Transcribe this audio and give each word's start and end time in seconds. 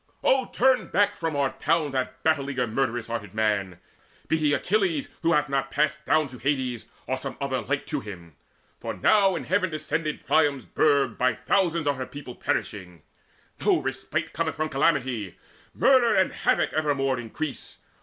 Oh 0.23 0.45
turn 0.45 0.87
back 0.87 1.15
from 1.15 1.35
our 1.35 1.53
town 1.53 1.91
That 1.91 2.23
battle 2.23 2.49
eager 2.49 2.65
murderous 2.65 3.05
hearted 3.05 3.35
man, 3.35 3.77
Be 4.27 4.37
he 4.37 4.51
Achilles 4.51 5.09
who 5.21 5.33
hath 5.33 5.47
not 5.47 5.69
passed 5.69 6.05
down 6.07 6.27
To 6.29 6.39
Hades, 6.39 6.87
or 7.05 7.17
some 7.17 7.37
other 7.39 7.61
like 7.61 7.85
to 7.85 7.99
him. 7.99 8.35
For 8.79 8.95
now 8.95 9.35
in 9.35 9.43
heaven 9.43 9.69
descended 9.69 10.25
Priam's 10.25 10.65
burg 10.65 11.19
By 11.19 11.35
thousands 11.35 11.85
are 11.85 11.93
her 11.93 12.07
people 12.07 12.33
perishing: 12.33 13.03
No 13.63 13.77
respite 13.79 14.33
cometh 14.33 14.55
from 14.55 14.69
calamity: 14.69 15.37
Murder 15.75 16.15
and 16.15 16.31
havoc 16.31 16.73
evermore 16.73 17.19
increase. 17.19 17.77